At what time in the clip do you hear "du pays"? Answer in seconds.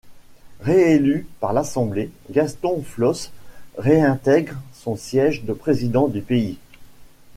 6.07-6.57